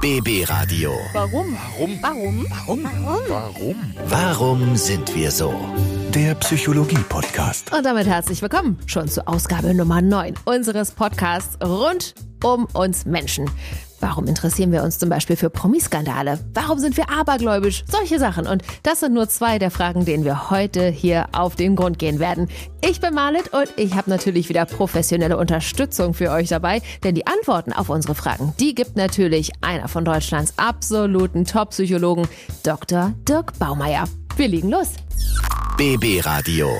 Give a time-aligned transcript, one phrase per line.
[0.00, 0.92] BB Radio.
[1.12, 1.56] Warum?
[1.76, 1.98] Warum?
[2.00, 2.84] Warum?
[2.84, 2.84] Warum?
[3.28, 3.94] Warum?
[4.06, 5.52] Warum sind wir so?
[6.14, 7.72] Der Psychologie-Podcast.
[7.72, 12.14] Und damit herzlich willkommen schon zur Ausgabe Nummer 9 unseres Podcasts rund
[12.44, 13.50] um uns Menschen.
[14.00, 16.38] Warum interessieren wir uns zum Beispiel für Promiskandale?
[16.54, 17.84] Warum sind wir abergläubisch?
[17.90, 18.46] Solche Sachen.
[18.46, 22.20] Und das sind nur zwei der Fragen, denen wir heute hier auf den Grund gehen
[22.20, 22.48] werden.
[22.80, 27.26] Ich bin Marlit und ich habe natürlich wieder professionelle Unterstützung für euch dabei, denn die
[27.26, 32.28] Antworten auf unsere Fragen, die gibt natürlich einer von Deutschlands absoluten Top-Psychologen,
[32.62, 33.14] Dr.
[33.28, 34.04] Dirk Baumeier.
[34.36, 34.92] Wir legen los.
[35.76, 36.70] BB Radio.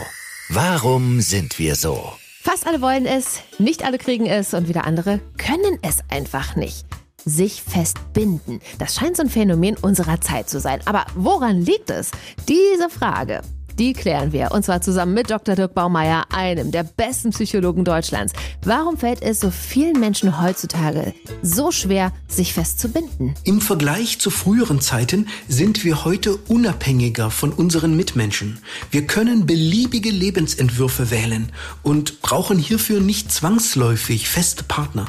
[0.51, 2.13] Warum sind wir so?
[2.43, 6.87] Fast alle wollen es, nicht alle kriegen es und wieder andere können es einfach nicht.
[7.25, 8.61] Sich festbinden.
[8.79, 10.81] Das scheint so ein Phänomen unserer Zeit zu sein.
[10.85, 12.11] Aber woran liegt es?
[12.49, 13.43] Diese Frage,
[13.79, 14.51] die klären wir.
[14.53, 15.55] Und zwar zusammen mit Dr.
[15.55, 18.33] Dirk Baumeier, einem der besten Psychologen Deutschlands.
[18.63, 23.35] Warum fällt es so vielen Menschen heutzutage so schwer, sich festzubinden?
[23.45, 28.59] Im Vergleich zu früheren Zeiten sind wir heute unabhängiger von unseren Mitmenschen.
[28.91, 31.53] Wir können beliebige Lebensentwürfe wählen
[31.83, 35.07] und brauchen hierfür nicht zwangsläufig feste Partner.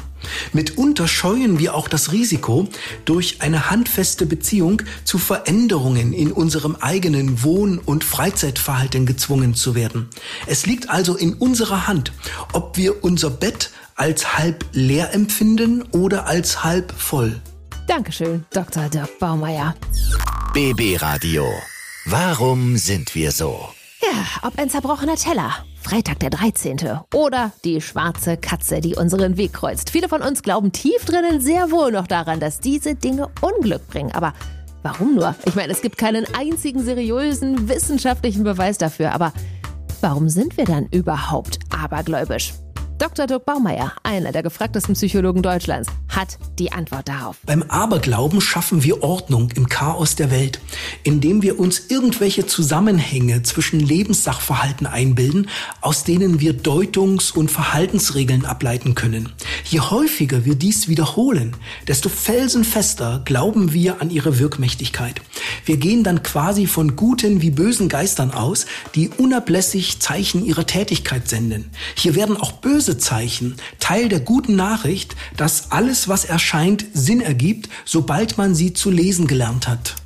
[0.52, 2.68] Mitunter scheuen wir auch das Risiko,
[3.04, 10.08] durch eine handfeste Beziehung zu Veränderungen in unserem eigenen Wohn- und Freizeitverhalten gezwungen zu werden.
[10.46, 12.12] Es liegt also in unserer Hand,
[12.52, 17.40] ob wir unser Bett als halb leer empfinden oder als halb voll.
[17.86, 18.88] Dankeschön, Dr.
[18.88, 19.74] Dirk Baumeier.
[20.54, 21.46] BB Radio.
[22.06, 23.68] Warum sind wir so?
[24.02, 27.00] Ja, ob ein zerbrochener Teller, Freitag der 13.
[27.12, 29.90] oder die schwarze Katze, die unseren Weg kreuzt.
[29.90, 34.12] Viele von uns glauben tief drinnen sehr wohl noch daran, dass diese Dinge Unglück bringen.
[34.12, 34.32] Aber
[34.84, 35.34] warum nur?
[35.46, 39.10] Ich meine, es gibt keinen einzigen seriösen wissenschaftlichen Beweis dafür.
[39.10, 39.32] Aber
[40.00, 42.52] warum sind wir dann überhaupt abergläubisch?
[43.00, 43.26] Dr.
[43.26, 47.38] Dirk Baumeier, einer der gefragtesten Psychologen Deutschlands, hat die Antwort darauf.
[47.46, 50.60] Beim Aberglauben schaffen wir Ordnung im Chaos der Welt,
[51.02, 55.48] indem wir uns irgendwelche Zusammenhänge zwischen Lebenssachverhalten einbilden,
[55.80, 59.30] aus denen wir Deutungs- und Verhaltensregeln ableiten können.
[59.64, 61.56] Je häufiger wir dies wiederholen,
[61.88, 65.22] desto felsenfester glauben wir an ihre Wirkmächtigkeit.
[65.64, 71.28] Wir gehen dann quasi von guten wie bösen Geistern aus, die unablässig Zeichen ihrer Tätigkeit
[71.28, 71.70] senden.
[71.96, 77.68] Hier werden auch böse Zeichen Teil der guten Nachricht, dass alles, was erscheint, Sinn ergibt,
[77.84, 79.96] sobald man sie zu lesen gelernt hat.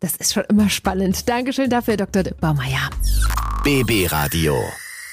[0.00, 1.28] Das ist schon immer spannend.
[1.28, 2.22] Dankeschön dafür, Dr.
[2.40, 2.90] Baumeier.
[3.64, 4.54] BB Radio.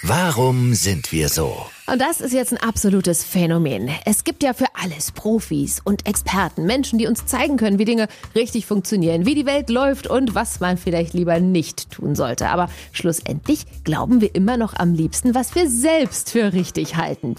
[0.07, 1.65] Warum sind wir so?
[1.87, 3.89] Und das ist jetzt ein absolutes Phänomen.
[4.05, 8.07] Es gibt ja für alles Profis und Experten, Menschen, die uns zeigen können, wie Dinge
[8.35, 12.49] richtig funktionieren, wie die Welt läuft und was man vielleicht lieber nicht tun sollte.
[12.49, 17.33] Aber schlussendlich glauben wir immer noch am liebsten, was wir selbst für richtig halten.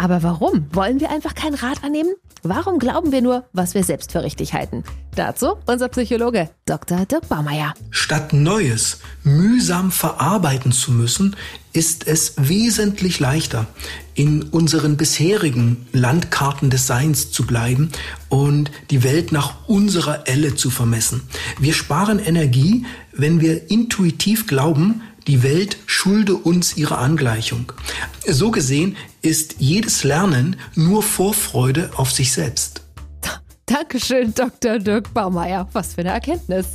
[0.00, 0.64] Aber warum?
[0.72, 2.14] Wollen wir einfach keinen Rat annehmen?
[2.42, 4.82] Warum glauben wir nur, was wir selbst für richtig halten?
[5.14, 7.04] Dazu unser Psychologe Dr.
[7.04, 7.74] Dirk Baumeier.
[7.90, 11.36] Statt Neues mühsam verarbeiten zu müssen,
[11.74, 13.66] ist es wesentlich leichter,
[14.14, 17.90] in unseren bisherigen Landkarten des Seins zu bleiben
[18.30, 21.28] und die Welt nach unserer Elle zu vermessen.
[21.58, 27.72] Wir sparen Energie, wenn wir intuitiv glauben, die Welt schulde uns ihre Angleichung.
[28.26, 32.82] So gesehen ist jedes Lernen nur Vorfreude auf sich selbst.
[33.66, 34.78] Dankeschön, Dr.
[34.78, 35.68] Dirk Baumeier.
[35.72, 36.66] Was für eine Erkenntnis.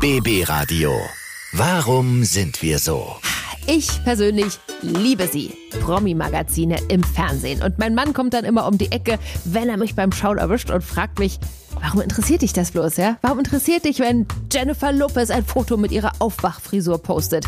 [0.00, 0.92] BB Radio.
[1.52, 3.16] Warum sind wir so?
[3.66, 5.54] Ich persönlich liebe sie.
[5.80, 7.62] Promi-Magazine im Fernsehen.
[7.62, 10.70] Und mein Mann kommt dann immer um die Ecke, wenn er mich beim Schauen erwischt
[10.70, 11.38] und fragt mich,
[11.82, 13.18] warum interessiert dich das bloß, ja?
[13.22, 17.46] Warum interessiert dich, wenn Jennifer Lopez ein Foto mit ihrer Aufwachfrisur postet?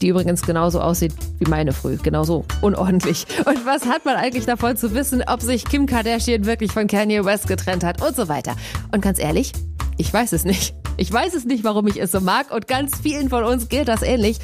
[0.00, 1.96] Die übrigens genauso aussieht wie meine früh.
[1.96, 3.24] Genauso unordentlich.
[3.46, 7.24] Und was hat man eigentlich davon zu wissen, ob sich Kim Kardashian wirklich von Kanye
[7.24, 8.56] West getrennt hat und so weiter?
[8.90, 9.52] Und ganz ehrlich,
[9.98, 10.74] ich weiß es nicht.
[10.96, 13.88] Ich weiß es nicht, warum ich es so mag und ganz vielen von uns gilt
[13.88, 14.38] das ähnlich.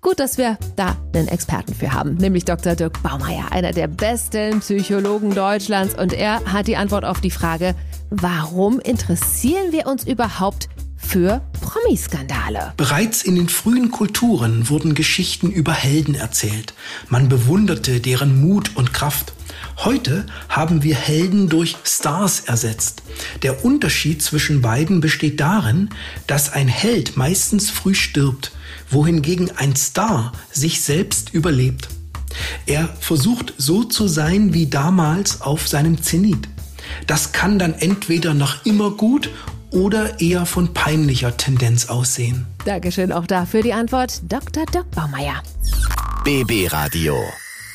[0.00, 2.74] Gut, dass wir da einen Experten für haben, nämlich Dr.
[2.74, 5.94] Dirk Baumeier, einer der besten Psychologen Deutschlands.
[5.94, 7.76] Und er hat die Antwort auf die Frage,
[8.20, 12.74] warum interessieren wir uns überhaupt für Promiskandale?
[12.76, 16.74] Bereits in den frühen Kulturen wurden Geschichten über Helden erzählt.
[17.08, 19.32] Man bewunderte deren Mut und Kraft.
[19.78, 23.02] Heute haben wir Helden durch Stars ersetzt.
[23.42, 25.88] Der Unterschied zwischen beiden besteht darin,
[26.26, 28.52] dass ein Held meistens früh stirbt,
[28.90, 31.88] wohingegen ein Star sich selbst überlebt.
[32.66, 36.48] Er versucht so zu sein wie damals auf seinem Zenit.
[37.06, 39.30] Das kann dann entweder nach immer gut
[39.70, 42.46] oder eher von peinlicher Tendenz aussehen.
[42.64, 44.66] Dankeschön auch dafür die Antwort, Dr.
[44.66, 45.42] Dirk Baumeier.
[46.24, 47.16] BB Radio.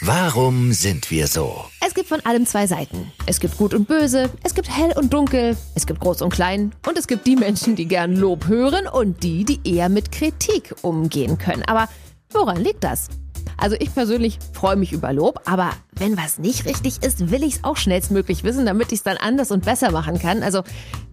[0.01, 1.65] Warum sind wir so?
[1.83, 3.11] Es gibt von allem zwei Seiten.
[3.25, 6.71] Es gibt Gut und Böse, es gibt Hell und Dunkel, es gibt Groß und Klein
[6.87, 10.75] und es gibt die Menschen, die gern Lob hören und die, die eher mit Kritik
[10.83, 11.63] umgehen können.
[11.63, 11.89] Aber
[12.31, 13.09] woran liegt das?
[13.57, 17.55] Also ich persönlich freue mich über Lob, aber wenn was nicht richtig ist, will ich
[17.55, 20.43] es auch schnellstmöglich wissen, damit ich es dann anders und besser machen kann.
[20.43, 20.63] Also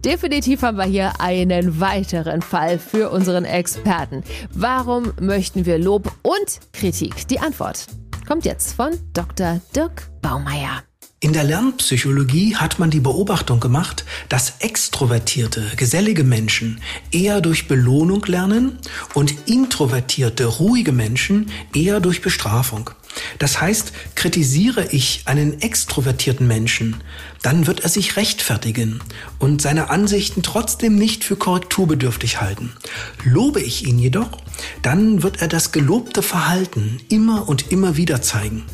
[0.03, 4.23] definitiv haben wir hier einen weiteren Fall für unseren Experten.
[4.51, 7.27] Warum möchten wir Lob und Kritik?
[7.27, 7.87] Die Antwort
[8.27, 9.59] kommt jetzt von Dr.
[9.75, 10.83] Dirk Baumeier.
[11.21, 18.23] In der Lernpsychologie hat man die Beobachtung gemacht, dass extrovertierte, gesellige Menschen eher durch Belohnung
[18.25, 18.77] lernen
[19.13, 22.89] und introvertierte, ruhige Menschen eher durch Bestrafung.
[23.39, 26.97] Das heißt, kritisiere ich einen extrovertierten Menschen,
[27.41, 28.99] dann wird er sich rechtfertigen
[29.39, 32.73] und seine Ansichten trotzdem nicht für korrekturbedürftig halten.
[33.23, 34.31] Lobe ich ihn jedoch,
[34.81, 38.65] dann wird er das gelobte Verhalten immer und immer wieder zeigen.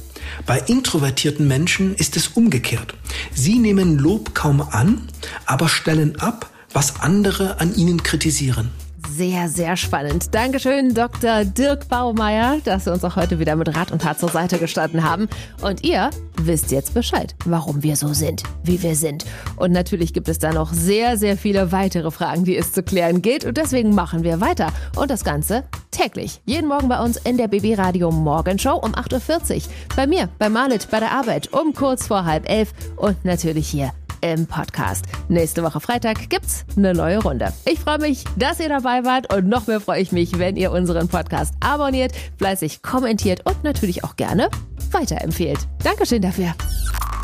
[0.46, 2.96] Bei introvertierten Menschen ist es umgekehrt.
[3.34, 5.08] Sie nehmen Lob kaum an,
[5.46, 8.72] aber stellen ab, was andere an ihnen kritisieren.
[9.10, 10.34] Sehr, sehr spannend.
[10.34, 11.44] Dankeschön, Dr.
[11.44, 15.04] Dirk Baumeier, dass Sie uns auch heute wieder mit Rat und Tat zur Seite gestanden
[15.04, 15.28] haben.
[15.62, 19.26] Und ihr wisst jetzt Bescheid, warum wir so sind, wie wir sind.
[19.58, 23.22] Und natürlich gibt es da noch sehr, sehr viele weitere Fragen, die es zu klären
[23.22, 23.44] gilt.
[23.44, 24.72] Und deswegen machen wir weiter.
[24.96, 26.42] Und das Ganze täglich.
[26.46, 29.62] Jeden Morgen bei uns in der BB Radio Morgenshow um 8.40 Uhr.
[29.96, 32.74] Bei mir, bei Marlit, bei der Arbeit um kurz vor halb elf.
[32.96, 33.92] Und natürlich hier
[34.22, 35.06] im Podcast.
[35.30, 37.52] Nächste Woche Freitag gibt's eine neue Runde.
[37.66, 40.72] Ich freue mich, dass ihr dabei wart und noch mehr freue ich mich, wenn ihr
[40.72, 44.50] unseren Podcast abonniert, fleißig kommentiert und natürlich auch gerne
[44.92, 45.60] weiterempfehlt.
[45.84, 46.54] Dankeschön dafür.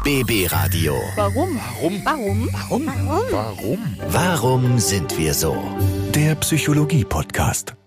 [0.03, 0.93] BB Radio.
[1.15, 1.59] Warum?
[2.05, 2.05] Warum?
[2.05, 2.87] Warum?
[2.87, 2.87] Warum?
[3.31, 3.79] Warum?
[4.09, 5.57] Warum sind wir so?
[6.15, 7.86] Der Psychologie-Podcast.